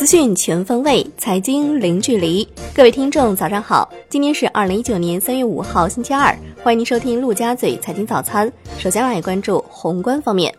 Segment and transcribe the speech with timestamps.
[0.00, 2.48] 资讯全方位，财经零距离。
[2.74, 3.86] 各位听众，早上好！
[4.08, 6.34] 今天是二零一九年三月五号，星期二。
[6.62, 8.50] 欢迎您收听陆家嘴财经早餐。
[8.78, 10.54] 首先来关注宏观方面。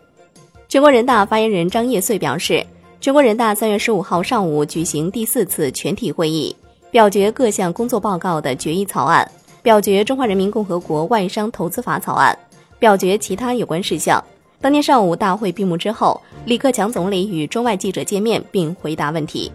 [0.68, 2.64] 全国人大发言人张业遂表示，
[3.00, 6.54] 全国人大三月十五号上午举行第四次全体会议，
[6.92, 9.28] 表决各项工作报告的决议草案，
[9.60, 12.38] 表决《中华人民共和国外商投资法》草案，
[12.78, 14.22] 表决其他有关事项。
[14.60, 19.50] 当天上午，大会闭幕之后，李克强总理与中外记者见面并回答问题。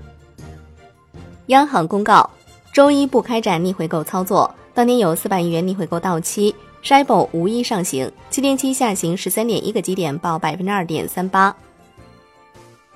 [1.47, 2.29] 央行公告，
[2.73, 4.53] 周一不开展逆回购操作。
[4.73, 11.53] 当天有四百亿元逆回购到期，SHIBO 无一上行，七天期下行十三点一个基点，报百分之二点三八。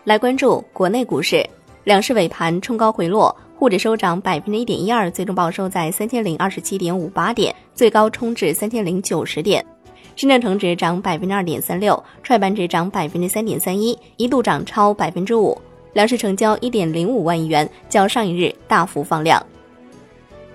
[0.06, 1.46] 来关注国内股市，
[1.84, 9.66] 两市尾盘冲高回落，沪指收涨百分之一点一二，最终报收在三千零二十七点五八点，最高冲至三千零九十点。
[10.16, 15.60] 深圳成指涨百分之二点三六，创业板指涨百分之三点三一，一度涨超百分之五。
[15.94, 19.46] 两市成交一点零五万亿元，较上一日大幅放量。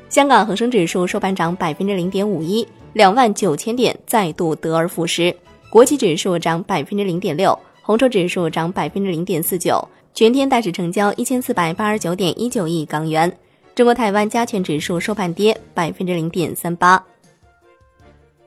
[0.08, 5.34] 香港恒生指数收盘涨百分之零点五一，两万九千点再度得而复失。
[5.68, 9.86] 国企指数涨百分之零点六，红筹指数涨百分之零点四九。
[10.14, 13.30] 全天大市成交一千四百八十九点一九亿港元。
[13.74, 17.04] 中国台湾加权指数收盘跌百分之零点三八。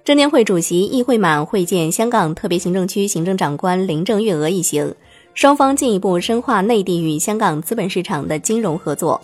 [0.03, 4.95] 证监会主席易会满会见香港特别行政区行政长官林郑月娥一行，
[5.35, 9.21] 双方进一步深化内地与香港资本市场的金融合作。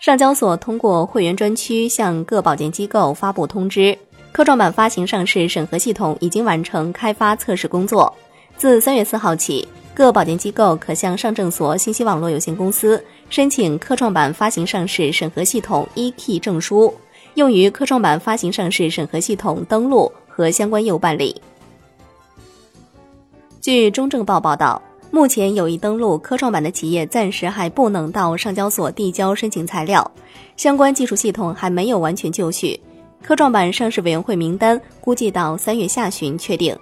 [0.00, 3.96] 上交所通过会员专区向各保荐机构发布通知，
[4.32, 8.12] 科创板发行上市审核系统已经完成开发测试工作。
[8.56, 16.92] 自三月四号起，各保荐机构可向上证所信息网络有限公司申请科创板发行上市审核系统 E-Key 证书。
[17.38, 21.40] 用于科创板发行上市审核系统登录和相关业务办理。
[23.60, 30.10] 据中证报报道，目前有意登录科创板的企业暂时还不能到上交所递交申请材料，
[30.56, 32.80] 相关技术系统还没有完全就绪。
[33.22, 36.76] 科创板上市委员会名单估计到三月下旬确定。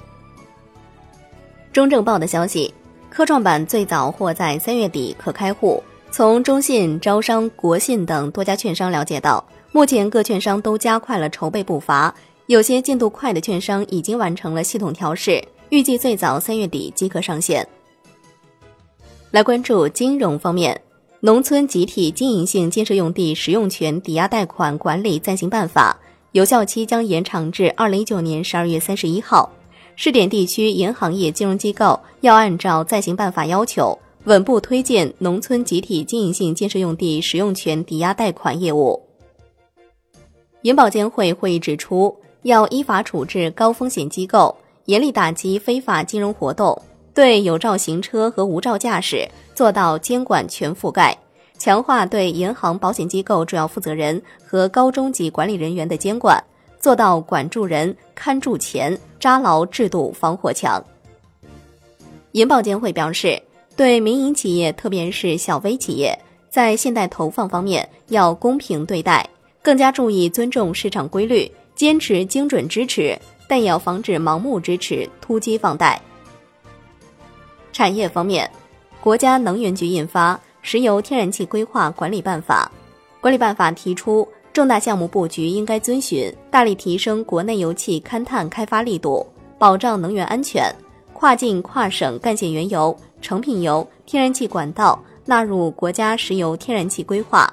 [1.71, 2.73] 中证报的消息，
[3.11, 5.83] 科创板最早或在三月底可开户。
[6.11, 9.45] 从中信、招商、国信等多家券商了解到。
[9.77, 12.15] 目前各券商都加快了筹备步伐，
[12.47, 17.69] 有些进度快的券商已经完成了系统调试，预计最早三月底即可上线。
[19.33, 20.75] 来关注金融方面，
[21.21, 25.95] 《农村集体经营性建设用地使用权抵押贷款管理暂行办法》
[26.33, 29.53] 有效期将延长至二零一九年十二月三十一号。
[29.95, 39.06] 试点地区银行业金融机构要按照暂行办法要求，稳步推进农村集体经营性建设用地使用权抵押贷款业务。
[40.67, 42.13] 银保监会会议指出，
[42.43, 44.53] 要依法处置高风险机构，
[44.87, 46.83] 严厉打击非法金融活动，
[47.15, 51.17] 对有照行车和无照驾驶做到监管全覆盖，
[51.57, 56.43] 强化对银行、保险机构主要负责人和高中级管理人员的监管，
[56.81, 60.85] 做到管住人、看住钱，扎牢制度防火墙。
[62.33, 63.41] 银保监会表示，
[63.77, 66.19] 对民营企业，特别是小微企业，
[66.51, 69.25] 在信贷投放方面要公平对待。
[69.67, 73.19] 更加注意尊重市场规律，坚持精准支持，
[73.49, 76.01] 但也要防止盲目支持、突击放贷。
[77.73, 78.49] 产业方面，
[79.01, 82.71] 国家能源局印发《石油天然气规划管理办法》，
[83.21, 89.27] 管理办法提出，重大项目布局应该遵循大力提升国内油气勘探开发力度，
[89.59, 90.73] 保障能源安全，
[91.13, 97.53] 跨境跨省干线原油、成品油、天然气管道纳入国家石油天然气规划。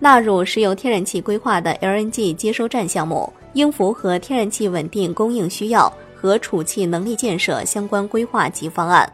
[0.00, 9.10] 纳入石油天然气规划的 LNG 接收站项目，应符合天然气稳定供应需要和储气能力建设相关规划及方案。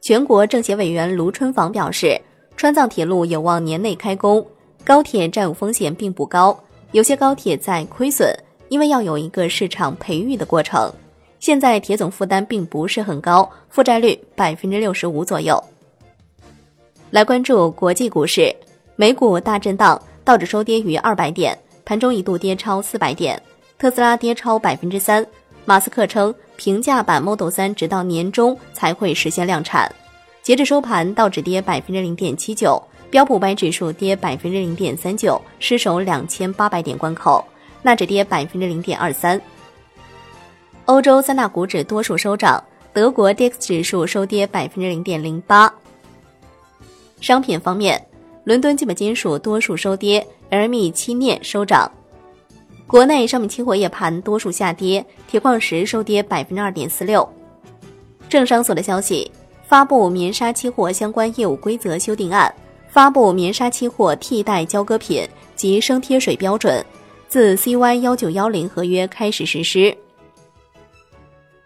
[0.00, 2.20] 全国政协委员卢春房表示，
[2.56, 4.46] 川藏铁路有望年内开工，
[4.84, 6.56] 高铁债务风险并不高，
[6.92, 8.32] 有些高铁在亏损，
[8.68, 10.92] 因为要有一个市场培育的过程。
[11.40, 15.60] 现在铁总负担并不是很高，负债率百分之六十五左右。
[17.10, 18.54] 来关注国际股市。
[18.98, 23.40] 美股大震荡，道指收跌逾二百点，盘中一度跌超四百点。
[23.76, 25.24] 特斯拉跌超百分之三。
[25.66, 29.94] 马斯克称，平价版 Model 3直到年中才会实现量产。
[30.42, 37.44] 截至收盘，道指跌百分之零点七九，标普百指数跌百分之零点三九，失守两千八百点关口。
[37.82, 39.38] 纳指跌百分之零点二三。
[40.86, 42.64] 欧洲三大股指多数收涨，
[42.94, 45.70] 德国 DAX 指数收跌百分之零点零八。
[47.20, 48.02] 商品方面。
[48.46, 51.90] 伦敦基本金属多数收跌，LME 期镍收涨。
[52.86, 57.28] 国内商品期货夜盘多数下跌，铁矿石收跌百分之二点四六。
[58.28, 59.28] 政商所的消息，
[59.66, 62.54] 发布棉纱期货相关业务规则修订案，
[62.88, 66.86] 发布棉纱期货替代交割品及生贴水标准，
[67.26, 69.92] 自 CY 幺九幺零合约开始实施。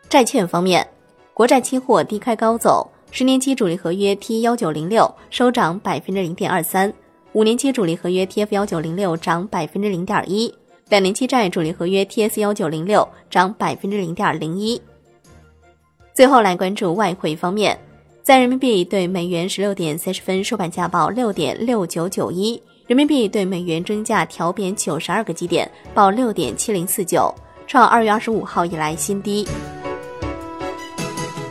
[0.08, 0.88] 债券方面，
[1.34, 6.92] 国债期货低开高走，十年期主力合约 T 幺九零六收涨百分之零点二三，
[7.32, 10.54] 五年期主力合约 TF 幺九零六涨百分之零点一，
[10.88, 14.80] 两年期债主力合约 TS 幺九零六涨百分之零点零一。
[16.14, 17.78] 最后来关注外汇方面。
[18.22, 27.34] 在人民币对美元十六点三十分收盘价报六点六九九一，人民币对美元中价调贬九十二个基点，报六点七零四九，
[27.66, 29.48] 创二月二十五号以来新低。